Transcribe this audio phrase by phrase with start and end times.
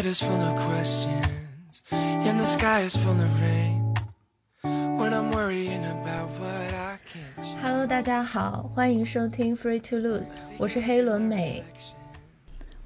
[0.00, 3.94] head is full of questions, and the sky is full of rain.
[4.62, 7.60] When I'm worrying about what I can't change.
[7.60, 11.62] Hello，大家好，欢迎收听 Free to Lose，我是黑伦美。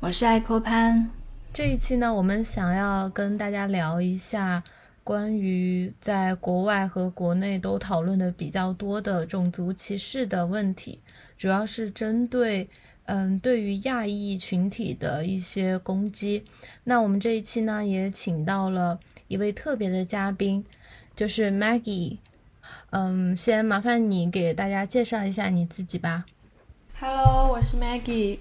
[0.00, 1.08] 我是爱扣潘。
[1.52, 4.64] 这一期呢，我们想要跟大家聊一下
[5.04, 11.00] 关于在国外和国内都讨论的比较多的种族歧视的问题，
[11.38, 12.68] 主要是针对
[13.07, 16.45] 嗯对于亚裔群体的一些攻击。
[16.85, 20.64] 那我们这一期呢，也请到了一位特别的嘉宾，
[21.14, 22.18] 就是 Maggie。
[22.90, 26.25] 嗯，先麻烦你给大家介绍一下你自己吧。
[26.98, 28.39] Hello，我是 Maggie，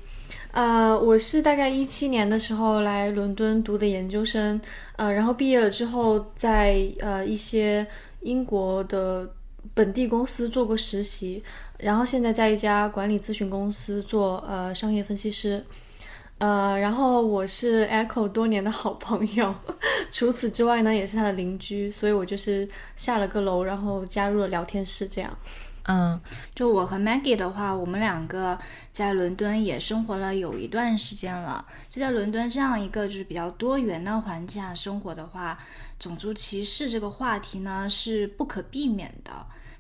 [0.52, 4.62] 呃，我是大概一七年的时候来伦敦读的研究生，
[4.96, 7.86] 呃，然后毕业了之后在呃一些
[8.22, 9.30] 英国的
[9.76, 11.44] 本地公司做过实习，
[11.80, 15.66] 然后现在在一家管理咨询公司做呃商业分析师，
[16.38, 19.56] 呃，然后我是 Echo 多年的好朋友，
[20.12, 25.36] 除此之外呢也是他的邻居，所以我就是下了个楼，然后加入了聊天室这样。
[25.86, 26.18] 嗯，
[26.56, 28.58] 就我和 Maggie 的话，我们两个
[28.94, 31.66] 在伦敦也生活了有一段时间了。
[31.90, 35.60] 就在伦敦这样一个就是比较多元的环境下生活的话，
[36.00, 39.32] 种族歧视这个话题呢是不可避免的。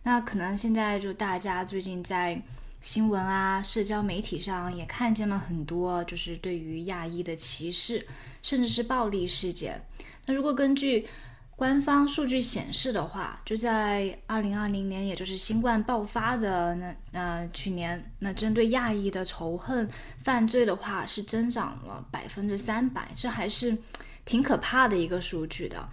[0.03, 2.41] 那可能现在就大家最近在
[2.81, 8.05] 新闻啊、社交媒体上也看见了很多就是对于亚裔的歧视，
[8.41, 9.81] 甚至是暴力事件。
[10.25, 11.07] 那如果根据
[11.55, 19.89] 官方数据显示的话，就在二零二零年，也就是新冠爆发的那呃去年，那针对亚裔的仇恨
[20.23, 23.77] 犯罪的话是增长了百分之三百，这还是
[24.25, 25.87] 挺可怕的一个数据的。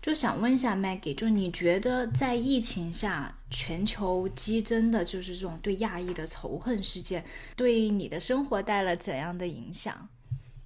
[0.00, 7.22] 就想问一下 Maggie，就你觉得在疫情下全球激增的，就是这种对亚裔的仇恨事件，
[7.54, 10.08] 对你的生活带来怎样的影响？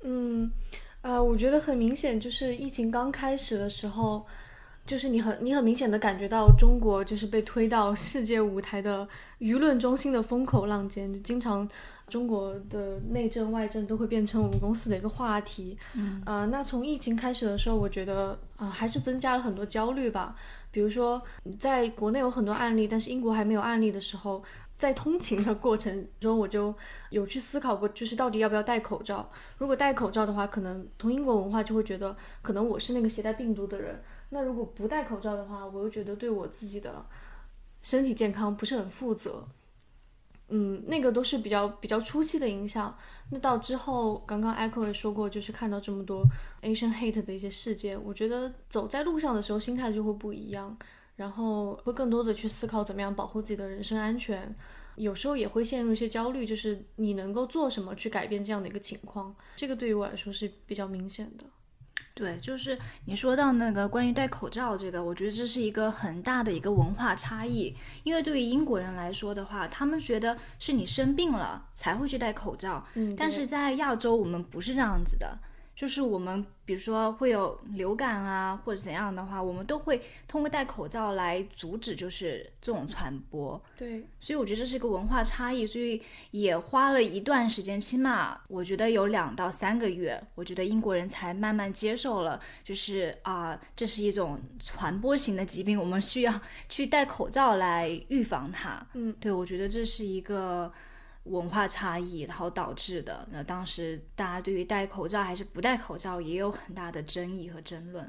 [0.05, 0.49] 嗯，
[1.01, 4.25] 呃，我觉得很明显，就是疫情刚开始的时候，
[4.87, 9.09] 就是你很你很明显的感觉到中国就是被推到世界舞台的
[9.41, 11.69] 舆论中心的风口浪尖，就经常
[12.07, 15.77] 中国的内政外政都会变成我们公司的一个话题。
[15.95, 20.37] 嗯，呃，那从疫情开始的时候，我觉得啊、呃还是增加了很多焦虑吧。
[20.77, 21.23] 比如说，
[21.59, 24.45] 在国内有很多案例，但是英国还没有案例的时候，
[24.77, 26.75] 在通勤的过程中，我就
[27.09, 29.27] 有去思考过，就是到底要不要戴口罩。
[29.57, 34.03] 如果戴口罩的话，可能从英国文化就会觉得，可能我是那个携带病毒的人。
[34.29, 37.07] 那如果不戴口罩的话，我又觉得对我自己的
[37.81, 39.49] 身体健康不是很负责。
[40.49, 42.97] 嗯，那个都是比较比较初期的影响。
[43.31, 46.25] 那到之后，刚刚 Echo 也说过，就是看到这么多
[46.63, 50.77] Asian hate 的一些事件，我觉得走在路上的时候心态就会不一样，
[51.17, 54.55] 然后会更多的去思考怎么样保护自己的人身安全。
[54.95, 61.45] 有时候也会陷入一些焦虑，就是你能够做什么去改变这样的一个情况，这个对于我来说是比较明显的。
[62.15, 67.77] 对，就是你说到那个关于戴口罩这个，我觉得这是一个很大的一个文化差异。
[68.05, 75.39] 因为对于英国人来说的话，他们觉得是你生病了才会去戴口罩，嗯，但是在亚洲我们不是这样子的，
[75.77, 83.63] 就是我们比如说会有流感啊或者怎样的话，我们都会通过戴口罩来阻止就是这种传播。
[83.77, 98.85] 对，所以我觉得这是一个文化差异，所以也花了一段时间，起码我觉得有两到三个月，我觉得英国人才慢慢接受了，就是啊、这是一种传播型的疾病，我们需要去戴口罩来预防它。
[98.95, 100.73] 嗯，对，我觉得这是一个
[101.29, 103.27] 文化差异，然后导致的。
[103.31, 108.07] 那当时大家对于戴口罩还是不戴口罩也有很大的争议和争论。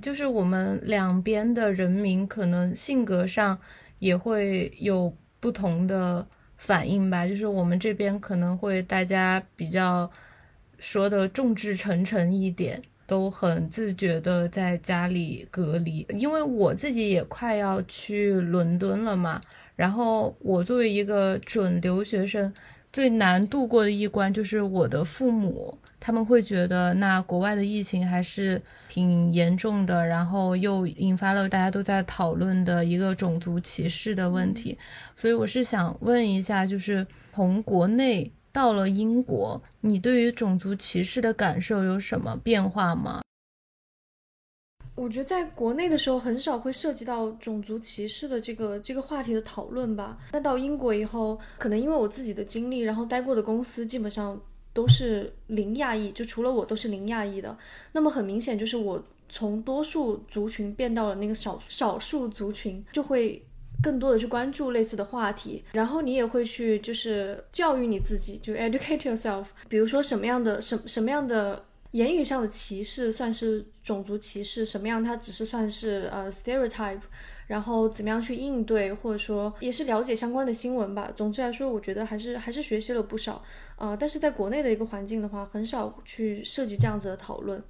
[0.00, 3.58] 就是我们两边的人民可能性格上
[3.98, 7.26] 也会有不同的反应吧。
[7.26, 10.10] 就是我们这边可能会大家比较
[10.78, 16.06] 说的众志成城一点，都很自觉的在家里隔离。
[16.10, 19.40] 因为我自己也快要去伦敦了嘛，
[19.82, 22.54] 然后我作为一个准留学生，
[22.92, 25.76] 最难度过的一关就是我的父母。
[25.98, 34.78] 他们会觉得，那国外的疫情还是挺严重的，然后又引发了大家都在讨论的一个种族歧视的问题。
[35.16, 37.04] 所以我是想问一下，就是
[37.34, 43.21] 从国内到了英国，你对于种族歧视的感受有什么变化吗？
[44.94, 50.18] 我觉得在国内的时候很少会涉及到种族歧视的这个这个话题的讨论吧。
[50.30, 54.38] 但到英国以后，可能因为我自己的经历，然后待过的公司基本上
[54.72, 57.56] 都是零亚裔，就除了我都是零亚裔的。
[57.92, 63.42] 那么很明显就是我从多数族群变到了那个少少数族群，就会
[63.82, 69.46] 更多的去关注类似的话题，然后你也会去就是教育你自己，就 educate yourself。
[69.68, 77.00] 比如说什么样的什什么样的言语上的歧视算是种族歧视，什么样它只是算是呃 stereotype，
[77.46, 81.12] 然后怎么样去应对，或者说也是了解相关的新闻吧。
[81.14, 83.44] 总之来说，我觉得还是还是学习了不少。
[83.76, 87.62] 呃，但是在国内的一个环境的话，很少去涉及这样子的讨论。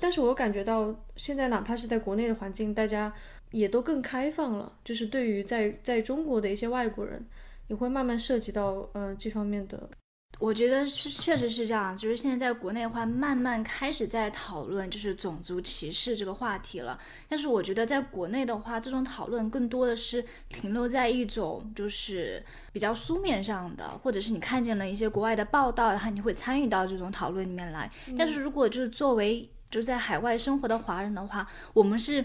[0.00, 3.12] 但是我感觉到现在哪怕是在国内的环境，大家
[3.50, 7.22] 也都更开放了，就是对于在在中国的一些外国人，
[7.66, 9.90] 也会慢慢涉及到呃这方面的。
[10.38, 16.96] 我觉得是确实是这样，就是现在在国内的话，慢慢开始在讨论就是种族歧视这个话题了。
[17.28, 22.40] 但是我觉得在国内的话，这种讨论更多的是停留在一种就是
[22.72, 27.90] 比较书面上的，或者是你看见了一些国外的报道，然后你会参与到这种讨论里面来。
[28.16, 32.24] 但是如果就是作为就在海外生活的华人的话，我们是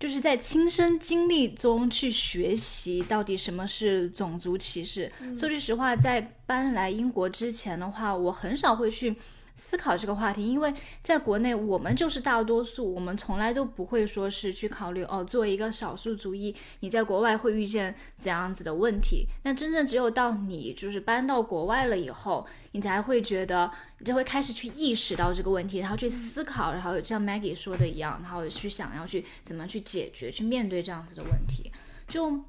[0.00, 5.12] 就是在亲身经历中去学习到底什么是种族歧视。
[5.36, 9.14] 说句实话，在搬来英国之前的话，我很少会去。
[9.60, 10.72] 思考这个话题，因为
[11.02, 19.26] 在国内我们就是大多数，我们从来都不会说是去考虑哦，作为一个少数族裔，你在国外会遇见怎样子的问题。
[19.44, 31.70] 那真正只有到你就是搬到国外了以后，你才会觉得，你就会开始去意识到这个问题，然后去思考，然后像 Maggie 说的一样，然后去想要去怎么去解决、去面对这样子的问题，
[32.08, 32.40] 就。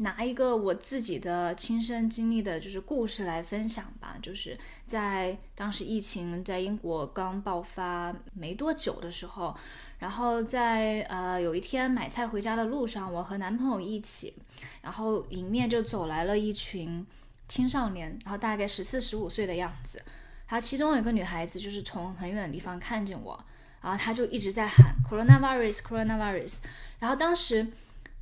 [0.00, 4.16] 拿一个我自己的亲身经历的，就是故事来分享吧。
[4.22, 4.56] 就是
[4.86, 9.56] 在当时疫情在英国刚爆发没多久的时候，
[9.98, 14.34] 然后在呃有一天买菜回家的路上，我和男朋友一起，
[14.82, 17.04] 然后迎面就走来了一群
[17.48, 20.00] 青少年，然后大概十四十五岁的样子。
[20.46, 23.44] 然后其中有一个女孩子，就是从很远的地方看见我，
[23.82, 26.62] 然后她就一直在喊 coronavirus，coronavirus。
[27.00, 27.66] 然后当时。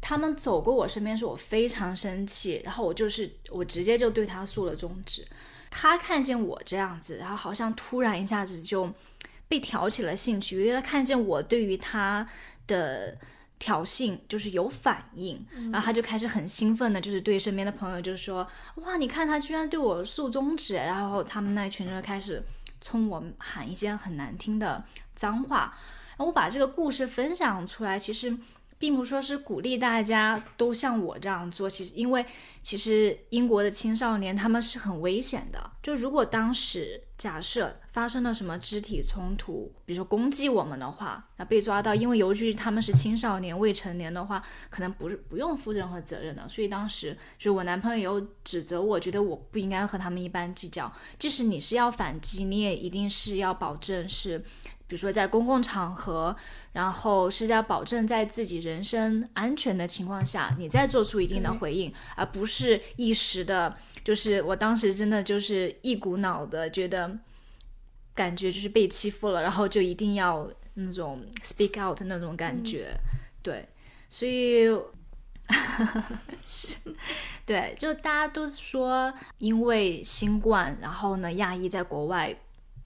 [0.01, 5.27] 他们走过我身边，时，我非常生气，然后我就是我直接就对他竖了中指。
[5.71, 8.93] 他看见我这样子，然后好像突然一下子就
[9.49, 12.27] 被挑起了兴趣，因为他看见我对于他
[12.69, 13.19] 的
[13.59, 18.47] 挑衅就是有反应，然后他就开始很兴奋的，就是对身边的朋友就是说
[18.77, 22.43] ：“哇，你看他居然对我竖中指！”然后他们那一群人开始
[22.81, 24.85] 冲我喊一些很难听的
[25.17, 25.77] 脏话。
[26.11, 28.39] 然后我把这个故事分享出来，其实。
[28.79, 32.25] 并不说是鼓励大家都像我这样做，其实因为
[32.61, 35.71] 其实英国的青少年他们是很危险的。
[35.83, 46.47] 就如果当时假设发生了什么肢体冲突，比如说攻击我们的话，那被抓到，因为由于他们是青少年未成年的话，可能不是不用负任何责任的。
[46.47, 50.93] 所以当时就我男朋友有指责我，觉得我不应该和他们一般计较。
[51.19, 54.39] 即使你是要反击，你也一定是要保证是，
[54.87, 56.37] 比如说在公共场合。
[56.77, 63.75] 然后是要保证在自己人身安全的情况下，你再做出一定的回应，而不是一时的。
[64.05, 67.19] 就是我当时真的就是一股脑的觉得，
[68.15, 72.95] 感觉就是被欺负了，然后就一定要那种 speak out 那种感觉。
[73.43, 73.67] 对，
[74.11, 74.67] 所以，
[76.47, 76.77] 是，
[77.47, 82.37] 对，就大家都说因为新冠，然后呢，亚裔在国外。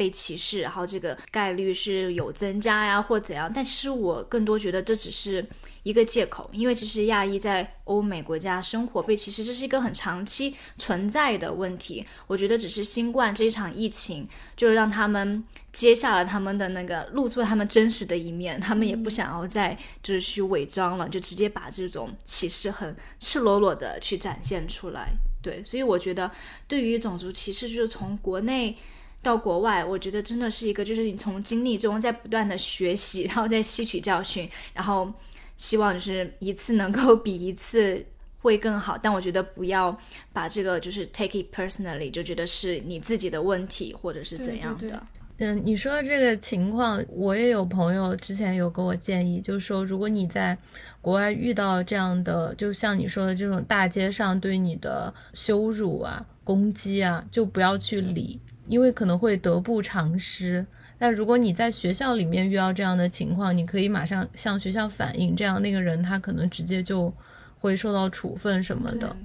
[0.01, 3.53] 被歧视，然后这个概率是有增加呀，或怎样？
[3.55, 5.47] 但其实我更多觉得这只是
[5.83, 12.03] 一个借口，因为其实亚裔在欧美国家生活被歧视，这是一个很长期存在的问题。
[12.27, 14.27] 我觉得只是新冠这一场疫情，
[14.57, 25.13] 就是让他们接下了他们的那个，露出了他们真实的一面，他们也不想要再就是去伪装了，就直接把这种歧视很赤裸裸的去展现出来。
[25.43, 26.31] 对，所以我觉得
[26.67, 28.79] 对于种族歧视，就是从国内。
[29.23, 35.13] 到国外，我觉得真的是一个，就是你从经历中在不断的学习，然后再吸取教训，然后
[35.57, 38.03] 希望就是一次能够比一次
[38.39, 38.97] 会更好。
[38.97, 39.95] 但我觉得不要
[40.33, 45.07] 把这个就是 take it personally，就觉得是你自己的问题或者是怎样的。
[45.43, 50.57] 嗯，你说的这个情况，我也有朋友之前有给我建议，就是说如果你在
[51.01, 58.39] 国外遇到这样的，就像你说的这种大街上对你的羞辱啊、攻击啊，就不要去理。
[58.69, 60.67] 因为可能会得不偿失。
[60.99, 67.13] 但如果你在学校里面遇到这样的情况，你可以马上向学校反映，这样那个人他可能直接就
[67.59, 69.17] 会受到处分什么的。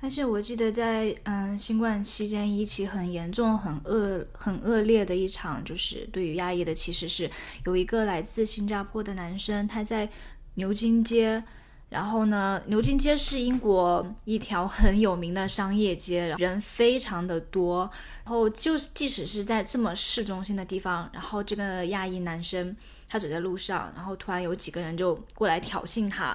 [0.00, 7.30] 而且我记得在嗯新冠期间一起很严重、很恶、很恶劣的一场，就是对于亚裔的歧视，是
[7.64, 10.08] 有一个来自新加坡的男生，他在
[10.54, 11.42] 牛津街。
[11.90, 17.88] 然后呢，牛津街是英国一条很有名的商业街，人非常的多。
[18.24, 22.74] 然后就即使是在这么市中心的地方，然后这个亚裔男生
[23.06, 26.28] 他走在路上，然后突然有几个人就过来挑衅他，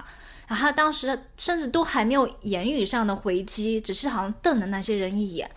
[0.48, 5.50] 然后他当时甚至都还没有言语上的回击，只是好像瞪了那些人一眼，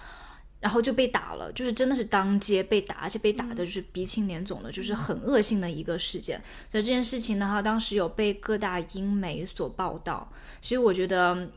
[0.60, 6.42] 然后就被打了，就是真的是当街被打，而且被打的就是鼻青脸肿的，就是很恶性的一个事件。
[6.70, 11.50] 所以这件事情的话，当时有被各大英媒所报道，所以我觉得。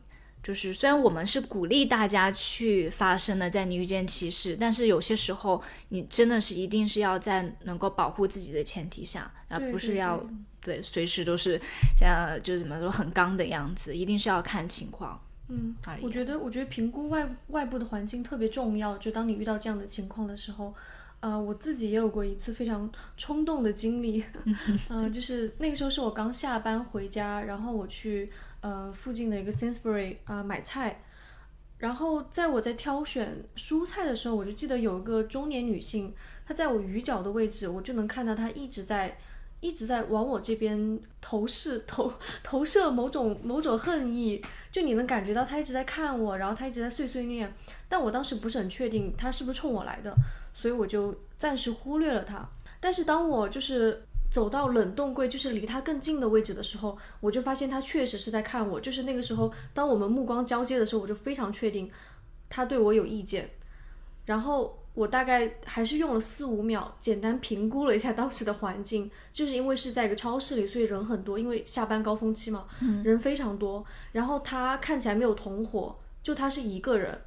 [0.46, 5.60] 就是虽然我们是鼓励大家去发声的，在你遇见歧视，但是有些时候
[5.90, 10.24] 你真的是一定是要在能够保护自己的前提下，而不是要
[10.62, 11.60] 对随时都是
[11.98, 15.20] 像就是怎么说很刚的样子，一定是要看情况。
[15.48, 18.96] 嗯，我觉得我觉得评估外外部的环境特别重要。
[19.00, 20.76] 就当你遇到这样的情况的时候，
[21.20, 24.24] 呃，我自己也有过一次非常冲动的经历，
[24.90, 28.32] 嗯，就是那个时候是我刚下班回家，然后我去。
[28.62, 31.00] 呃，附近的一个 Sainsbury 啊买菜，
[31.78, 36.16] 然后在我在挑选蔬菜的时候，我就记得有一个中年女性，
[36.48, 39.20] 她在我鱼角的位置，我就能看到她一直在
[39.66, 44.42] 一直在往我这边投视 投投射某种某种恨意，
[44.72, 47.54] 就你能感觉到他一直在看我，然后他一直在碎碎念，
[47.90, 50.14] 但我当时不是很确定他是不是冲我来的，
[50.54, 52.48] 所以我就暂时忽略了他。
[52.80, 54.04] 但是当我就是。
[54.32, 58.82] 走到冷冻柜，就是离他更近的位置的时候，我就发现他确实是在看我。
[58.82, 61.90] 就是那个时候，当我们目光交接的时候，我就非常确定
[62.50, 63.50] 他对我有意见。
[64.26, 72.66] 然后我大概还是用了四五秒，简单评估了一下当时的环境，就是因为是在一个超市里，所以人很多，因为下班高峰期嘛，
[73.04, 73.86] 人非常多。
[74.14, 77.22] 然后他看起来没有同伙，就他是一个人。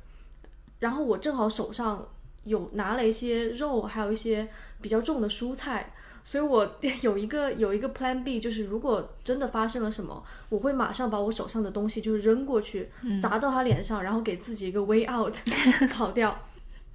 [0.80, 2.08] 然后我正好手上
[2.44, 4.48] 有拿了一些肉，还有一些
[4.80, 5.92] 比较重的蔬菜。
[6.24, 12.90] 所以，我 有一个有一个 Plan B，就是如果真的发生了什么，我会马上把我手上的东西就是扔过去，
[13.22, 15.34] 砸到他脸上，然后给自己一个 way out，
[15.92, 16.38] 跑掉。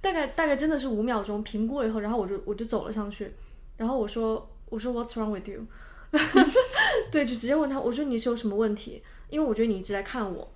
[0.04, 3.32] 大概大概真的是五秒钟，评估了以后，然后我就我就走了上去，
[3.78, 5.66] 然后我说我说 What's wrong with you？
[7.10, 9.02] 对，就直接问他，我说你是有什么问题？
[9.30, 10.52] 因为我觉得你一直在看我。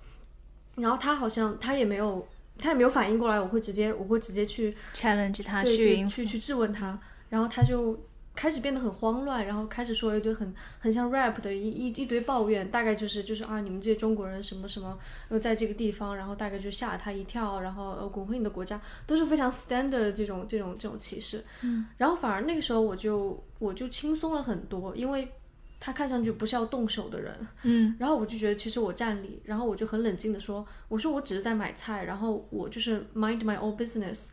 [0.75, 2.27] 然后他好像他也没有
[2.57, 7.99] 他也没有反应过来，我会直接我会直接去 challenge 他去去去质问他，然后他就。
[8.39, 21.43] 开始变得很慌乱，然后开始说一堆很很像 rap 的一一一堆抱怨，大概就是就是啊，你们这些中国人什么什么又在这个地方，然后大概就吓了他一跳，然后呃，滚回你的国家，都是非常 standard 的这种这种这种歧视。
[21.63, 25.29] 嗯，然后反而那个时候我就我就轻松了很多，因为
[25.77, 27.35] 他看上去不是要动手的人。
[27.63, 34.29] 嗯，然后我就觉得其实我占理，然后我就很冷静的说，我说我只是在买菜，然后我就是 mind my own business。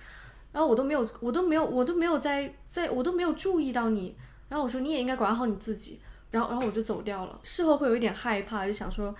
[0.57, 4.17] 然后我都没有，我都没有，我都没有在在，我都没有注意到你。
[4.49, 6.01] 然后我说你也应该管好你自己。
[6.31, 7.39] 然后然后我就走掉了。
[7.43, 9.15] 事后会有一点害怕，就想说，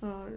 [0.00, 0.28] 呃，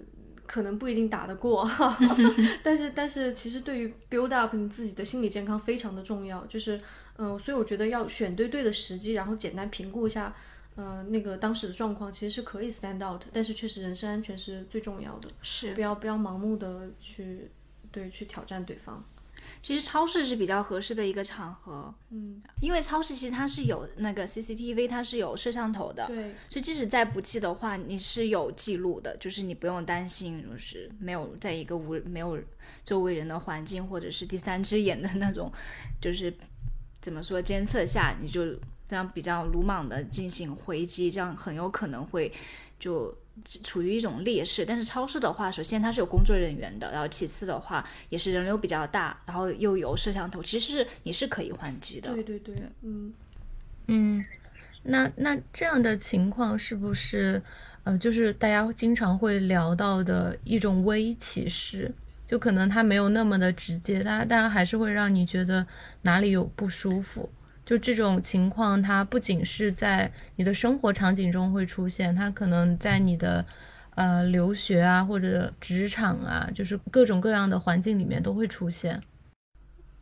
[0.45, 1.69] 可能不一定打得过。
[2.63, 6.45] 但是但是其实对于 build up 你自己的心理健康非常的重要。
[6.45, 6.79] 就是
[7.17, 10.33] 嗯，所以我觉得要选对对的时机，然后简单评估一下，
[10.75, 13.21] 呃，那个当时的状况，其实是可以 stand out。
[13.33, 17.51] 但是确实人身安全是最重要的，是不要不要盲目的去
[17.91, 19.03] 对去挑战对方。
[19.65, 32.39] 其实超市是比较合适的一个场合，嗯，因为超市其实它是有那个 CCTV，它是有摄像头的，对，所以即使再不济的话，你是有记录的，就是你不用担心，就是没有在一个无没有
[32.84, 35.51] 周围人的环境或者是第三只眼的那种，
[36.00, 36.31] 就是
[37.01, 38.45] 怎么说监测下，你就
[38.88, 42.31] 这样比较鲁莽的进行回击，这样很有可能会
[42.79, 43.17] 就。
[43.63, 52.13] 处于一种劣势，但是超市的话，首先它是有工作人员的，然后其次的话也是人流比较大，然后又有摄像头，其实是你是可以换机的。
[52.13, 53.13] 对对对，嗯
[53.87, 54.25] 嗯，
[54.83, 57.41] 那那这样的情况是不是
[57.83, 61.93] 呃，就是大家经常会聊到的一种微歧视？
[62.25, 65.67] 就可能它没有那么的直接，但但还是会让你觉得
[66.01, 67.29] 哪里有不舒服。
[67.65, 73.43] 就这种情况，它不仅是在你的生活场景中会出现，它可能在你的
[73.95, 79.01] 呃留学啊或者职场啊，就是各种各样的环境里面都会出现。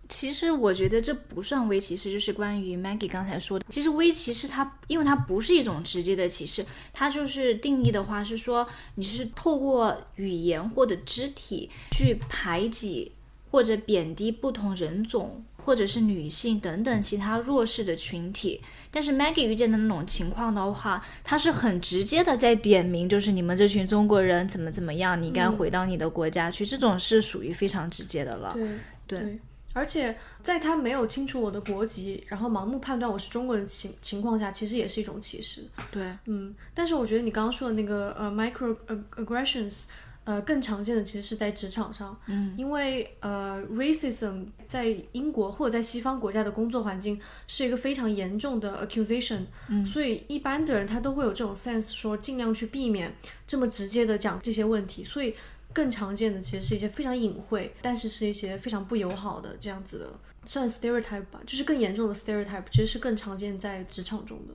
[0.10, 13.14] 其实我觉得这不算微歧视，就是关于 Maggie 刚才说的，其实微歧视它，因为它不是一种直接的歧视，它就是定义的话是说你是透过语言或者肢体去排挤
[13.54, 15.46] 或者贬低不同人种。
[15.66, 28.52] 或者是女性等等其他弱势的群体，但是 Maggie 遇见的那种情况的话，他是很直接的在点名，就是你们这群中国人怎么怎么样，你该回到你的国家去，这种是属于非常直接的了。
[28.54, 28.70] 对
[29.08, 29.40] 对，
[29.72, 35.64] 而且在他没有清楚我的国籍，然后盲目判断我是中国人情情况下，其实也是一种歧视。
[35.90, 38.76] 对，嗯，但是我觉得你刚刚说的那个呃 micro
[39.16, 39.86] aggressions。
[40.26, 53.14] 呃，更常见的其实是在职场上，嗯，因为呃，racism 在英国或者在西方国家的工作环境是一个非常严重的 accusation，嗯，所以一般的人他都会有这种 sense，说尽量去避免
[53.46, 55.36] 这么直接的讲这些问题，所以
[55.74, 64.54] 更常见的其实是一些非常隐晦，但是是一些非常不友好的这样子的，算 stereotype 吧，就是更严重的 stereotype，其实是更常见在职场中的。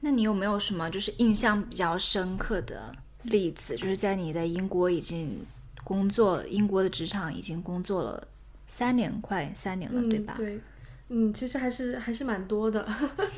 [0.00, 3.76] 那你有没有什么就是印象比较深刻的例子？
[3.76, 5.44] 就是在你在英国已经
[5.84, 8.28] 工作，英国的职场已经工作了
[8.66, 10.34] 三年，快三年了，嗯，对吧？
[10.36, 10.60] 对，
[11.08, 12.86] 嗯，其实还是还是蛮多的。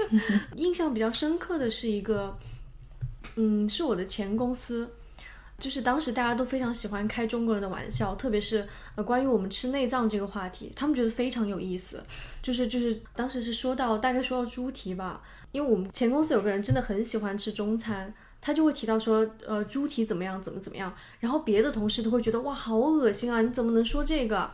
[0.57, 2.37] 印象比较深刻的是一个，
[3.37, 4.91] 嗯，是我的前公司，
[5.59, 12.03] 就是当时大家都非常喜欢开中国人的玩笑，特别是呃关于我们吃内脏这个话题，他们觉得非常有意思。
[12.43, 15.23] 就是就是当时是说到大概说到猪蹄吧，
[15.53, 18.13] 因为我们前公司有个人真的很喜欢吃中餐。
[18.43, 24.51] 他就会提到说，呃，猪蹄怎么样，怎么怎么样，然后别的同事都会觉得哇，好恶心啊，你怎么能说这个？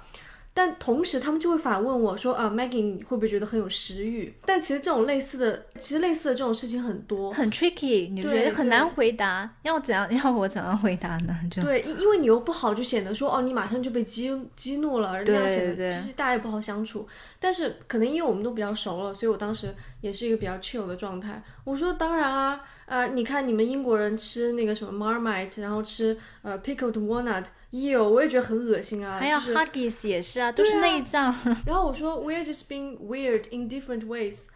[0.54, 7.33] 但同时，他们就会反问我说：“啊，Maggie，你会不会觉得很有食欲？”但其实这种类似的，其实类似的这种事情很多。
[7.33, 10.12] 很 tricky，你觉对得很难回答，要怎样？
[10.12, 11.37] 要我怎样回答呢？
[11.49, 17.07] 就对，因因为你又不好，就显得说哦，你马上就被激激怒了，那样显得其实大家也不好相处。
[17.38, 21.40] 但是可能因为我们都比较熟了，所以我当时也是一个比较 chill 的状态。
[21.62, 29.18] 我说当然啊，呃，你看你们英国人吃那个什么 Marmite，然后吃呃 pickled walnut，哟，我也觉得很恶心啊。
[29.18, 31.35] 还有 huggies 也是啊，都是内脏。
[31.66, 34.47] 然后我说 we're just being weird in different ways。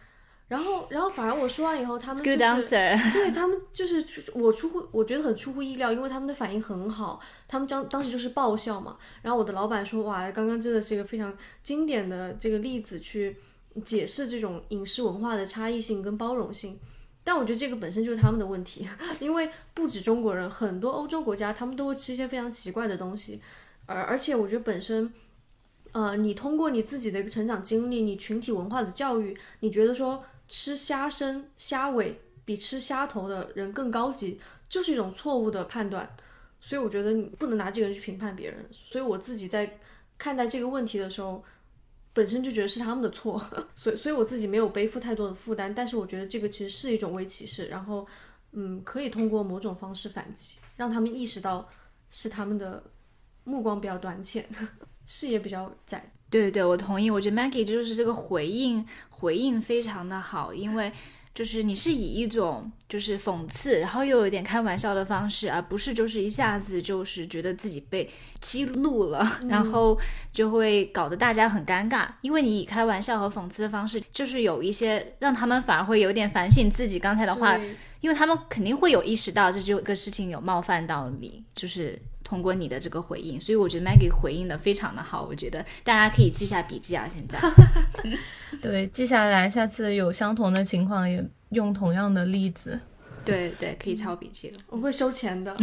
[0.49, 3.13] 然后，然后反而我说完以后，他们就 Good 是 answer。
[3.13, 8.97] 对他们就是出我出乎我觉得很出乎意料，因为他们的反应很好，他们当当时就是爆笑嘛。
[9.21, 13.37] 然后我的老板说，哇，刚刚真的是一个非常经典的这个例子去
[13.85, 16.79] 解释这种饮食文化的差异性跟包容性。
[17.23, 18.87] 但我觉得这个本身就是他们的问题，
[19.19, 23.41] 因为不止中国人，很多欧洲国家他们都会吃一些非常奇怪的东西，
[23.85, 25.11] 而而且我觉得本身。
[25.91, 36.15] 呃，你通过你自己的一个成长经历，你群体文化的教育，你觉得说吃虾身、虾尾比吃虾头的人更高级，就是一种错误的判断。
[36.59, 38.67] 所以我觉得你不能拿这个人去评判别人。
[38.71, 39.77] 所以我自己在
[40.17, 41.43] 看待这个问题的时候，
[42.13, 43.41] 本身就觉得是他们的错，
[43.75, 45.73] 所以所以我自己没有背负太多的负担。
[45.73, 48.07] 但是我觉得这个其实是一种微歧视，然后
[48.51, 51.67] 嗯，可以通过某种方式反击，让他们意识到
[52.09, 52.83] 是他们的
[53.43, 54.47] 目光比较短浅，
[55.05, 56.11] 视野比较窄。
[56.29, 57.09] 对对对，我同意。
[57.09, 60.91] 我觉得 Maggie 就是这个回应，回应非常的好，因为
[61.33, 68.07] 就是你是以一种就是讽刺，然后又有点开玩笑的方式，而不是就是一下子就是觉得自己被
[68.39, 69.97] 激怒了，然后
[70.31, 72.07] 就会搞得大家很尴尬。
[72.21, 77.59] 因为你以开玩笑和讽刺的方式，就是有一些让他们反而会有点反省自己刚才的话，
[78.01, 81.99] 因为他们肯定会有意识到这就个事情有冒犯到你，就是
[82.33, 87.39] 通过你的这个回应，所以我觉得 Maggie 回应的非常的好，我觉得大家可以记下笔记啊，现在。
[88.59, 92.79] 对，记下来，下次有相同的情况也用同样的例子。
[93.23, 94.57] 对对，可以抄笔记了。
[94.69, 95.55] 我会收钱的。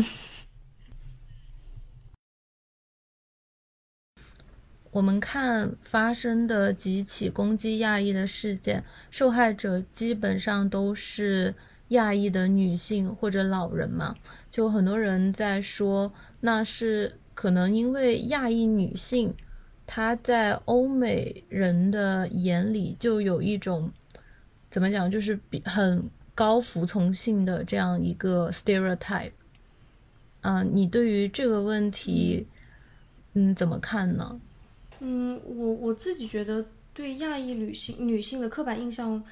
[4.92, 11.52] 我们看发生的几起攻击亚裔的事件，受害者基本上都是
[11.90, 14.16] 亚裔的女性或者老人嘛。
[14.50, 19.33] 就很多人在说，那是可能因为亚裔女性，
[19.87, 23.90] 她在欧美人的眼里就有一种
[24.70, 29.33] 怎么讲，就是比很高服从性的这样一个 stereotype。
[30.42, 32.46] 嗯、你对于这个问题，
[33.35, 34.40] 嗯，怎么看呢？
[35.00, 39.22] 嗯，我我自己觉得对亚裔女性女性的刻板印象，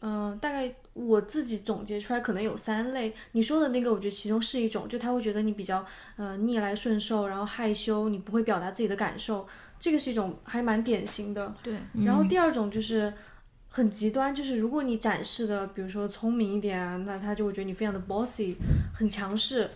[0.00, 3.14] 嗯、大概我自己总结出来可能有三类。
[3.32, 5.84] 你说的那个，我觉得其中是一种，就他会觉得你比较
[6.16, 9.46] 呃逆来顺受，然后害羞，你不会表达自己的感受，
[9.78, 11.54] 这个是一种还蛮典型的。
[11.62, 13.12] 对，然后第二种就是
[13.68, 18.54] 很极端，就是如果你展示的，比如说聪明一点啊，那他就会觉得你非常的 bossy，
[18.94, 19.70] 很强势，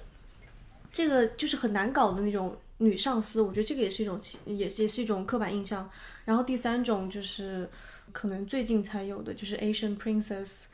[0.90, 3.40] 这个就是很难搞的那种女上司。
[3.40, 5.88] 我觉得这个也是一种其，也也是一种刻板印象。
[6.24, 7.68] 然后第三种就是
[8.12, 10.64] 可能最近才有的，就是 Asian princess，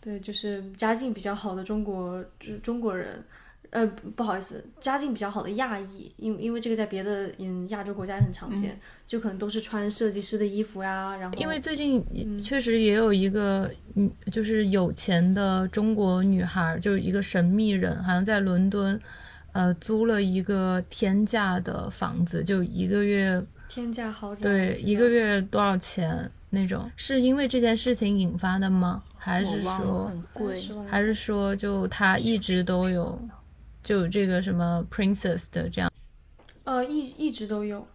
[0.00, 3.24] 对，就是家境比较好的中国，就是中国人。
[3.70, 19.00] 呃，不好意思，家境比较好的亚裔，因因为这个在别的嗯亚洲国家也很常见，就可能都是穿设计师的衣服呀，然后因为最近确实也有一个，嗯，就是有钱的中国女孩，就是一个神秘人，好像在伦敦，
[19.54, 26.90] 呃，租了一个天价的房子，就一个月，天价豪宅，对，一个月多少钱那种？
[26.96, 29.04] 是因为这件事情引发的吗？
[29.16, 30.60] 还是说，很贵。
[30.88, 33.16] 还是说，就他一直都有，
[33.82, 35.88] 就有这个什么 princess 的这样？
[36.64, 37.86] 呃，一一直都有，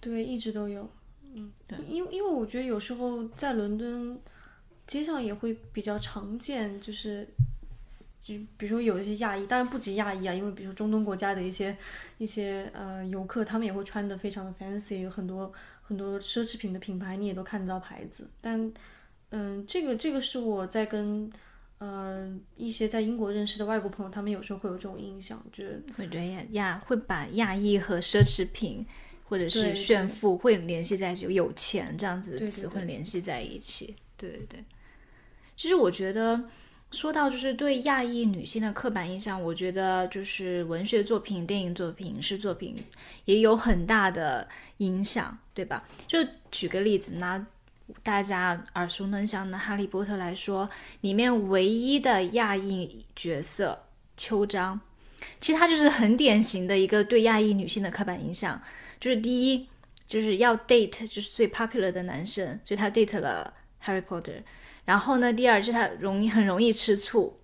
[0.00, 0.88] 对，一直都有。
[1.34, 1.50] 嗯，
[1.88, 4.16] 因因为我觉得有时候在伦敦
[4.86, 7.26] 街上也会比较常见，就是
[8.22, 11.76] 就比如说有一些亚裔，当然不止亚裔啊，因为比如说中东国家的一些
[12.18, 18.30] 一些呃游客，他们也会穿的非常的 fancy，有很多很多奢侈品的品牌，你也都看得到牌子。
[18.40, 18.72] 但
[19.30, 21.28] 嗯，这个这个是我在跟
[21.78, 28.86] 呃一些在英国认识的外国朋友，他们有时候会有这种印象，就是会觉得亚亚会把亚裔和奢侈品
[29.24, 33.96] 或者是炫富会联系在一起，有钱这样子的词对会联系在一起。
[34.16, 34.64] 对对对，
[35.56, 36.44] 其实我觉得
[36.92, 42.76] 说到就是对亚裔女性的刻板印象，我觉得就是文学作品、电影作品、影视作品
[43.24, 45.82] 也有很大的影响，对吧？
[46.06, 46.18] 就
[46.50, 47.44] 举个例子，拿
[48.02, 50.68] 大家耳熟能详的《哈利波特》来说，
[51.00, 54.78] 里面唯一的亚裔角色秋张。
[55.40, 58.60] 其实他就是很典型的一个对亚裔女性的刻板印象，
[59.00, 59.66] 就是第一
[60.06, 63.52] 就是要 date 就是最 popular 的男生，所以他 date 了
[63.82, 64.42] Harry Potter。
[64.84, 67.38] 然后呢，第二就是他容易很容易吃醋，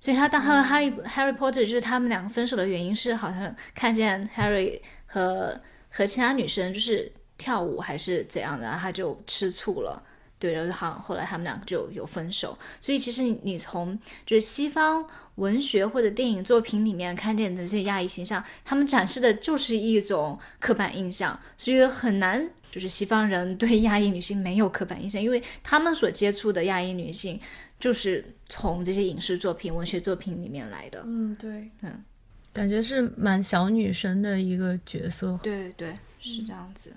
[0.00, 10.02] 所以他当和 Harry、Harry Potter 就是他们两个分手的原因是好像看见 Harry 和和其他女生就是跳舞还是怎样的，然后他就吃醋了。
[10.38, 15.02] 对，然后好像后来他们两个就有分手，所以其实你你从就是西方
[15.36, 27.40] 文学或者电影作品里面看见的这些亚裔形象，他们展示的就是一种刻板印象，所以很难就是西方人对亚裔女性没有刻板印象，因为他们所接触的亚裔女性
[27.80, 31.02] 就是从这些影视作品、文学作品里面来的。
[31.06, 32.04] 嗯，对，嗯
[32.52, 35.40] 感觉是蛮小女生的一个角色。
[35.42, 36.94] 对对，是这样子。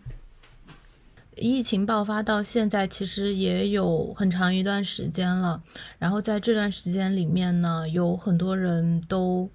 [1.38, 5.64] 疫情爆发到现在，其实也有很长一段时间了。
[5.98, 9.50] 然后在这段时间里面呢，有很多人都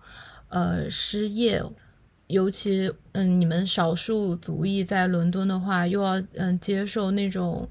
[0.48, 1.62] 呃失业，
[2.28, 7.68] 尤其嗯，你们少数族裔在伦敦的话，又要嗯接受那种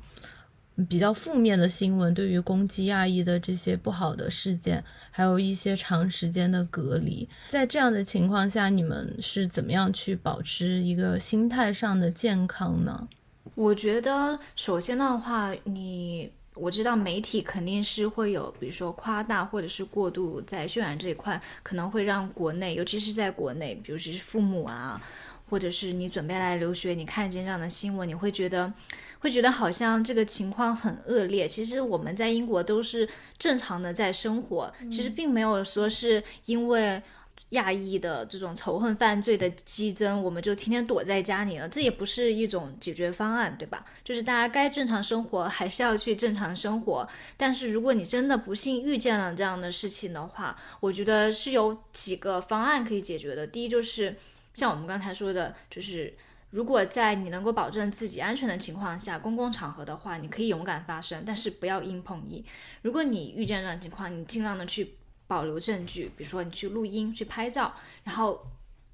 [0.88, 7.28] 比较负面的新闻，对于攻击亚裔的这些不好的事件，还有一些长时间的隔离。
[7.50, 13.08] 在这样的情况下，你们是怎么样去保持一个心态上的健康呢？
[13.56, 25.02] 我觉得首先的话，你我知道媒体肯定是会有，比如说夸大或者是过度在渲染这一块，可能会让国内，尤其是在国内，比如是父母啊，
[25.50, 28.72] 或者是你准备来留学，你看见这样的新闻，你会觉得
[29.20, 31.48] 会觉得好像这个情况很恶劣。
[31.48, 37.02] 其实我们在英国都是正常的在生活，其实并没有说是因为。
[37.50, 43.86] 亚裔的这种仇恨犯罪的激增，我们就天天躲在家里了，这也不是一种解决方案，对吧？
[44.04, 53.46] 就是大家该正常生活还是要去正常生活，但是如果你真的不幸遇见了这样的事情的话，我觉得是有几个方案可以解决的。
[53.46, 54.16] 第一就是
[54.56, 56.16] 像我们刚才说的，就是
[56.50, 62.44] 如果在你能够保证自己安全的情况下，公共场合的话，你可以勇敢发声，但是不要硬碰硬。
[62.82, 64.96] 如果你遇见这种情况，你尽量的去。
[65.28, 68.46] 保留证据，比如说你去录音、去拍照，然后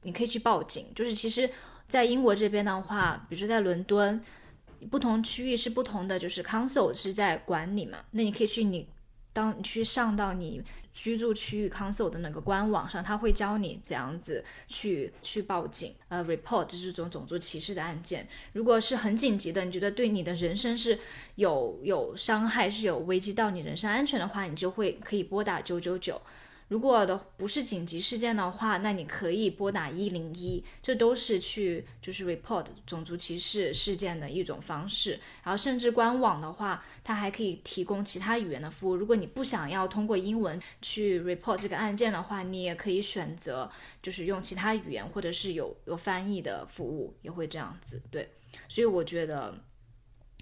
[0.04, 0.86] 你可以去报警。
[0.96, 1.50] 就是其实，
[1.88, 4.22] 在英国这边的话，比如说在伦敦，
[4.90, 8.88] 不同区域是不同的，就是 council 是在管理嘛，那你可以去你
[9.40, 10.62] 当你去上到你
[10.94, 18.28] 居住区域 council 的那个官网上，他会教你怎样子去去报警，呃，report 这种种族歧视的案件。
[18.52, 21.00] 如果是很紧急的，你觉得对你的人身是
[21.36, 26.22] 有有伤害，是有危及到你人身安全的话，你就会可以拨打九九九。
[26.70, 35.20] 如果的不是紧急事件的话，那你可以拨打一零一，这都是去就是 report 种族歧视事件的一种方式。
[35.44, 38.96] 然后甚至官网的话，它还可以提供其他语言的服务。
[38.96, 48.00] 如果你不想要通过英文去 report 这个案件的话，你也可以选择就是用其他语言或者是有有翻译的服务，也会这样子。
[48.12, 48.30] 对，
[48.68, 49.60] 所以我觉得，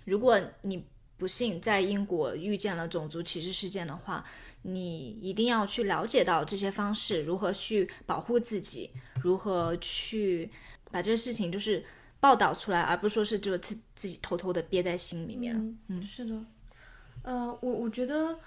[0.03, 0.85] 如果你
[1.17, 4.23] 不幸在英国遇见了种族歧视事件的话，
[4.61, 8.91] 你一定要去了解到这些方式，如何去保护自己，
[9.23, 10.49] 如何去
[10.91, 11.83] 把这个事情就是
[12.19, 15.55] 报道出来，而不是说是就自自己偷偷的憋在心里面。
[15.55, 16.45] 嗯，嗯是的，
[17.23, 18.37] 呃，我我觉得，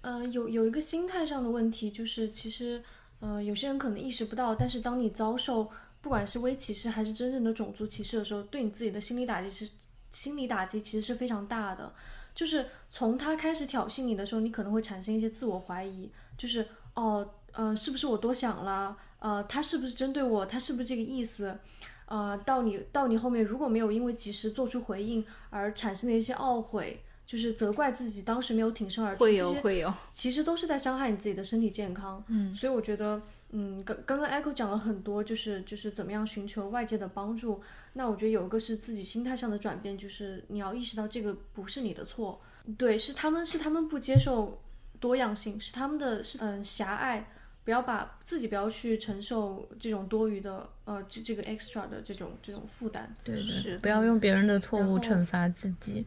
[0.00, 2.82] 呃，有有一个心态上的问题，就是其实，
[3.20, 5.68] 呃，有些人可能意识不到，但是当你遭受
[6.00, 9.68] 不管是微歧视还是真正的种族歧视的时候，对你自己的心理打击是
[10.10, 11.92] 心理打击其实是非常大的。
[12.34, 18.96] 就是从他开始挑衅你的时候，你可能会产生一些自我怀疑，就是哦，呃，是不是我多想了？
[19.18, 20.46] 呃，他是不是针对我？
[20.46, 21.58] 他是不是这个意思？
[22.06, 32.22] 呃，到你到你后面如果没有因为及时做出回应而产生的一些懊悔，就是责怪自己当时没有挺身而出，会有会有，其实都是在伤害你自己的身体健康。
[32.28, 37.62] 嗯，所以我觉得，嗯，刚刚刚 Echo 讲了很多，就是就是怎么样寻求外界的帮助。
[37.94, 42.40] 那我觉得有一个是自己心态上的转变，就是你要意识到这个不是你的错，
[42.76, 44.60] 对，是他们是他们不接受
[45.00, 47.26] 多样性，是他们的是嗯狭隘，
[47.64, 53.16] 不要把自己不要去承受这种多余的呃这这个 extra 的这种这种负担。
[53.24, 56.04] 对是，不要用别人的错误惩罚自己。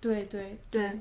[0.00, 1.00] 对对对，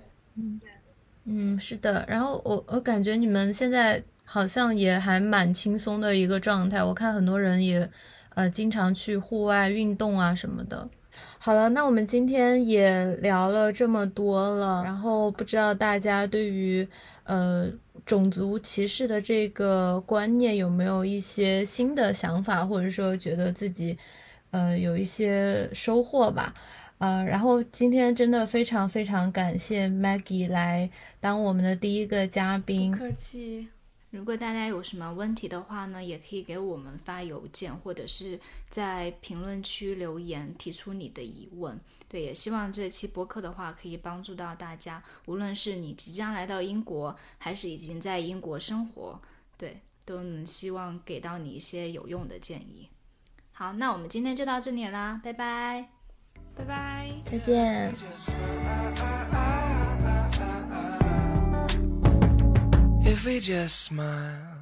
[1.25, 2.03] 嗯，是的。
[2.07, 7.89] 然后我我感觉你们现在好像也还蛮轻松的一个状态，我看很多人也
[8.35, 10.89] 呃经常去户外运动啊什么的。
[11.37, 16.87] 好了，那我们今天也聊了这么多了，然后不知道大家对于
[17.25, 17.69] 呃
[18.03, 23.95] 种族歧视的这个观念有没有一些新的想法，或者说觉得自己
[24.49, 26.51] 呃有一些收获吧。
[26.97, 32.97] 呃，然后今天真的非常非常感谢 Maggie 来当我们的第一个嘉宾不。
[32.97, 33.67] 客气。
[34.13, 41.79] 如果大家有什么问题的话呢，也可以给我们发邮件，或者是在评论区留言提出你的疑问。
[42.07, 49.19] 对，也希望这期播客的话可以帮助到大家，无论是你即将来到英国，还是已经在英国生活，
[49.57, 52.87] 对，都能希望给到你一些有用的建议。
[53.51, 55.89] 好，那我们今天就到这里啦，拜拜。
[56.55, 57.09] 拜拜。
[57.25, 57.91] 再见。
[63.05, 64.52] If we just smile